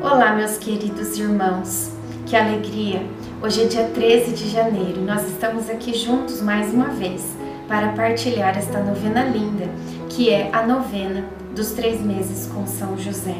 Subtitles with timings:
[0.00, 1.90] Olá, meus queridos irmãos,
[2.24, 3.04] que alegria!
[3.42, 7.36] Hoje é dia 13 de janeiro e nós estamos aqui juntos mais uma vez
[7.66, 9.68] para partilhar esta novena linda,
[10.08, 13.34] que é a novena dos três meses com São José.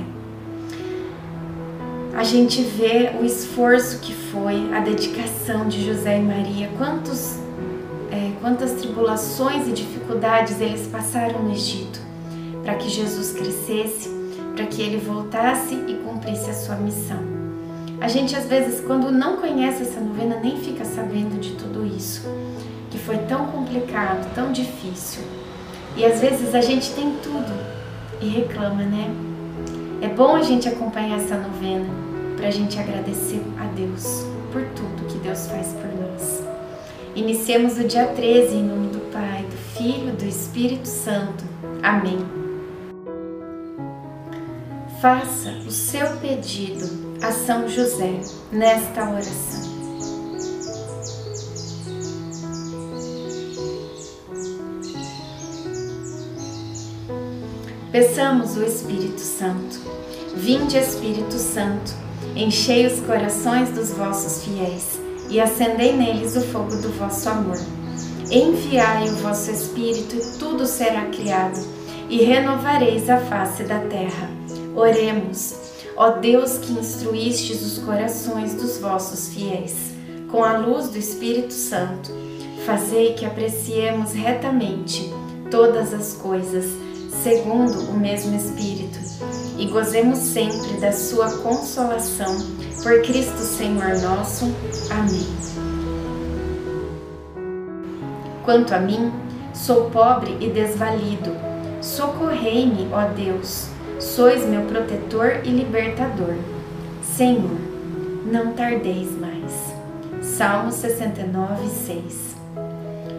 [2.16, 7.38] A gente vê o esforço que foi, a dedicação de José e Maria, quantos,
[8.10, 12.00] é, quantas tribulações e dificuldades eles passaram no Egito
[12.64, 14.17] para que Jesus crescesse
[14.58, 17.20] para que ele voltasse e cumprisse a sua missão.
[18.00, 22.22] A gente às vezes, quando não conhece essa novena, nem fica sabendo de tudo isso,
[22.90, 25.22] que foi tão complicado, tão difícil.
[25.96, 27.52] E às vezes a gente tem tudo
[28.20, 29.08] e reclama, né?
[30.02, 31.86] É bom a gente acompanhar essa novena
[32.36, 36.42] para a gente agradecer a Deus por tudo que Deus faz por nós.
[37.14, 41.44] Iniciemos o dia 13 em nome do Pai, do Filho, do Espírito Santo.
[41.80, 42.47] Amém.
[45.00, 46.84] Faça o seu pedido
[47.22, 48.18] a São José
[48.50, 49.78] nesta oração.
[57.92, 59.78] Peçamos o Espírito Santo.
[60.34, 61.94] Vinde, Espírito Santo,
[62.34, 64.98] enchei os corações dos vossos fiéis
[65.30, 67.58] e acendei neles o fogo do vosso amor.
[68.32, 71.64] Enviai o vosso Espírito e tudo será criado,
[72.10, 74.37] e renovareis a face da terra.
[74.78, 75.56] Oremos,
[75.96, 79.74] ó Deus que instruístes os corações dos vossos fiéis,
[80.30, 82.12] com a luz do Espírito Santo,
[82.64, 85.12] fazei que apreciemos retamente
[85.50, 86.64] todas as coisas,
[87.24, 89.00] segundo o mesmo Espírito,
[89.58, 92.36] e gozemos sempre da sua consolação,
[92.80, 94.44] por Cristo Senhor nosso.
[94.92, 95.26] Amém.
[98.44, 99.12] Quanto a mim,
[99.52, 101.32] sou pobre e desvalido.
[101.82, 106.34] Socorrei-me, ó Deus sois meu protetor e libertador.
[107.02, 107.58] Senhor,
[108.30, 109.74] não tardeis mais.
[110.22, 112.36] Salmo 69, 6.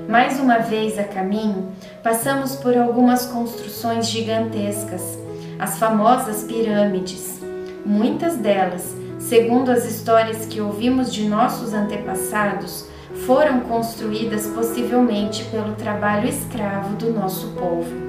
[0.08, 5.20] Mais uma vez a caminho, passamos por algumas construções gigantescas,
[5.60, 7.40] as famosas pirâmides.
[7.86, 12.88] Muitas delas, segundo as histórias que ouvimos de nossos antepassados,
[13.26, 18.09] foram construídas possivelmente pelo trabalho escravo do nosso povo.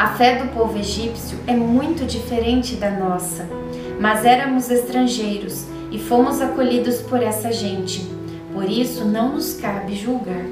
[0.00, 3.46] A fé do povo egípcio é muito diferente da nossa,
[4.00, 8.10] mas éramos estrangeiros e fomos acolhidos por essa gente,
[8.50, 10.46] por isso não nos cabe julgar.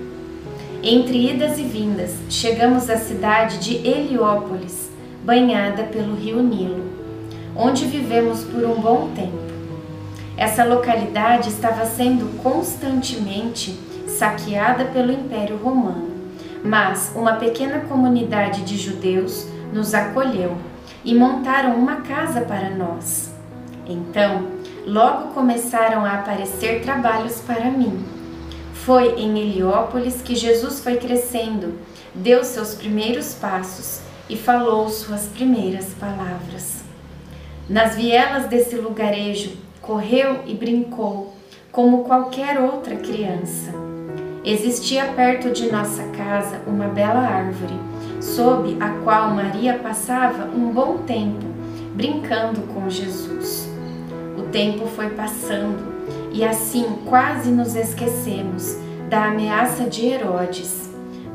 [0.83, 4.91] Entre idas e vindas, chegamos à cidade de Heliópolis,
[5.25, 6.85] banhada pelo rio Nilo,
[7.57, 9.49] onde vivemos por um bom tempo.
[10.37, 13.75] Essa localidade estava sendo constantemente
[14.07, 16.18] saqueada pelo Império Romano
[16.65, 20.57] mas uma pequena comunidade de judeus nos acolheu
[21.05, 23.33] e montaram uma casa para nós.
[23.87, 24.49] Então,
[24.87, 28.05] logo começaram a aparecer trabalhos para mim.
[28.75, 31.75] Foi em Heliópolis que Jesus foi crescendo,
[32.15, 36.83] deu seus primeiros passos e falou suas primeiras palavras.
[37.69, 41.35] Nas vielas desse lugarejo, correu e brincou
[41.71, 43.73] como qualquer outra criança.
[44.49, 47.79] Existia perto de nossa casa uma bela árvore,
[48.19, 51.45] sob a qual Maria passava um bom tempo
[51.95, 53.69] brincando com Jesus.
[54.39, 55.93] O tempo foi passando
[56.33, 58.79] e assim quase nos esquecemos
[59.11, 60.89] da ameaça de Herodes.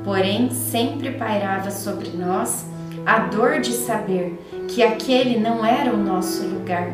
[0.04, 2.66] Porém, sempre pairava sobre nós
[3.06, 6.90] a dor de saber que aquele não era o nosso lugar.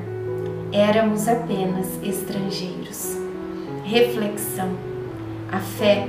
[0.73, 3.15] Éramos apenas estrangeiros.
[3.85, 4.89] Reflexão
[5.51, 6.07] a fé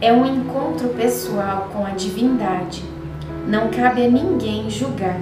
[0.00, 2.82] é um encontro pessoal com a divindade.
[3.46, 5.18] Não cabe a ninguém julgar,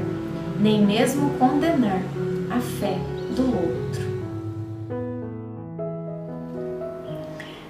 [0.58, 2.00] nem mesmo condenar
[2.50, 2.98] a fé
[3.36, 4.10] do outro.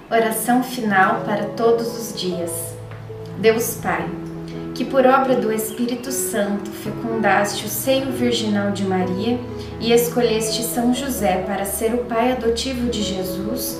[0.09, 2.51] Oração final para todos os dias.
[3.37, 4.09] Deus Pai,
[4.73, 9.39] que por obra do Espírito Santo fecundaste o seio virginal de Maria
[9.79, 13.79] e escolheste São José para ser o pai adotivo de Jesus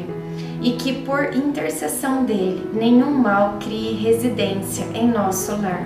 [0.61, 5.85] e que por intercessão dele nenhum mal crie residência em nosso lar.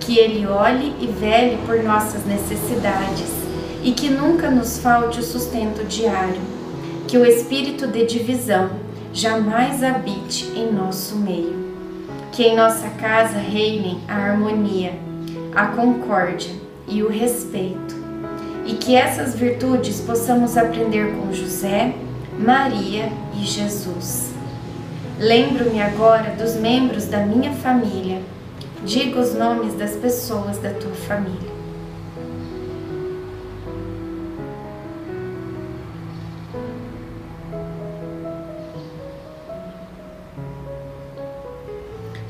[0.00, 3.40] que Ele olhe e vele por nossas necessidades
[3.82, 6.40] e que nunca nos falte o sustento diário.
[7.06, 8.70] Que o espírito de divisão
[9.12, 11.54] jamais habite em nosso meio.
[12.32, 14.94] Que em nossa casa reinem a harmonia,
[15.54, 16.52] a concórdia
[16.88, 17.96] e o respeito.
[18.64, 21.94] E que essas virtudes possamos aprender com José,
[22.38, 24.30] Maria e Jesus.
[25.18, 28.22] Lembro-me agora dos membros da minha família.
[28.84, 31.60] Diga os nomes das pessoas da tua família.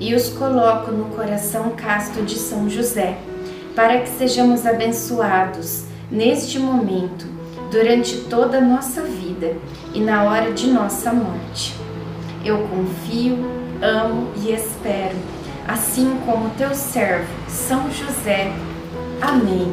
[0.00, 3.18] e os coloco no coração casto de São José,
[3.76, 7.26] para que sejamos abençoados neste momento,
[7.70, 9.02] durante toda a nossa
[9.40, 9.56] vida
[9.94, 11.74] e na hora de nossa morte.
[12.44, 13.38] Eu confio,
[13.82, 15.16] amo e espero,
[15.66, 18.52] assim como teu servo, São José.
[19.20, 19.72] Amém.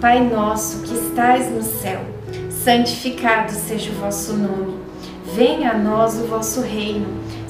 [0.00, 2.00] Pai nosso que estais no céu,
[2.50, 4.76] santificado seja o vosso nome.
[5.34, 7.06] Venha a nós o vosso reino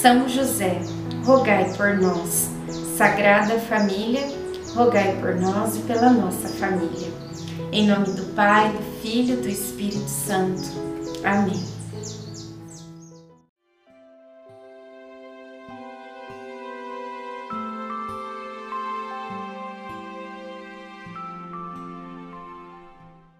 [0.00, 0.80] São José,
[1.24, 2.48] rogai por nós.
[2.96, 4.28] Sagrada Família,
[4.72, 7.08] rogai por nós e pela nossa família.
[7.72, 10.62] Em nome do Pai, do Filho e do Espírito Santo.
[11.24, 11.77] Amém.